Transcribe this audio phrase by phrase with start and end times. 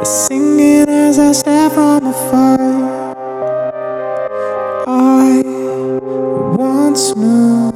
[0.00, 2.58] I sing it as I step on the afar.
[4.86, 5.42] I
[6.56, 7.70] once knew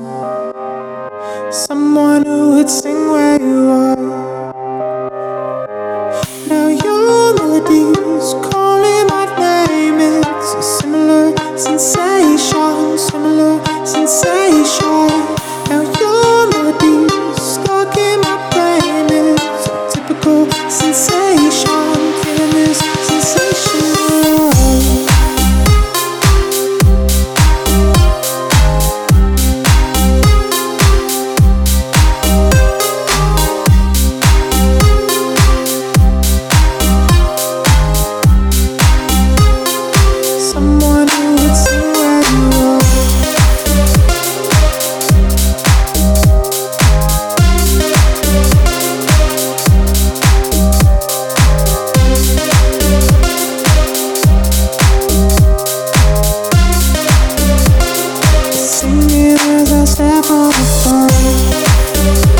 [1.52, 4.52] someone who would sing where you are.
[6.48, 15.12] Now your melodies calling my name, it's a similar sensation, similar sensation.
[15.68, 21.13] Now your melodies stuck in my brain, it's a typical sensation.
[59.10, 62.33] you as I step on the floor.